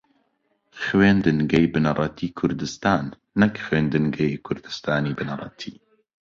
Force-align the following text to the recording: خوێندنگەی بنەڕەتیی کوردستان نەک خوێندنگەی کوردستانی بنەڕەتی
خوێندنگەی 0.81 1.71
بنەڕەتیی 1.73 2.35
کوردستان 2.39 3.05
نەک 3.41 3.55
خوێندنگەی 3.65 4.41
کوردستانی 4.45 5.15
بنەڕەتی 5.17 5.73